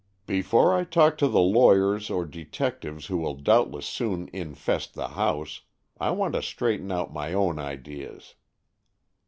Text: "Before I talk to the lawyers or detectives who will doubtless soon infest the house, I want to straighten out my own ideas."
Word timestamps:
"Before 0.25 0.73
I 0.75 0.83
talk 0.83 1.19
to 1.19 1.27
the 1.27 1.39
lawyers 1.41 2.09
or 2.09 2.25
detectives 2.25 3.05
who 3.05 3.17
will 3.19 3.35
doubtless 3.35 3.85
soon 3.85 4.31
infest 4.33 4.95
the 4.95 5.09
house, 5.09 5.61
I 5.99 6.09
want 6.09 6.33
to 6.33 6.41
straighten 6.41 6.91
out 6.91 7.13
my 7.13 7.33
own 7.33 7.59
ideas." 7.59 8.33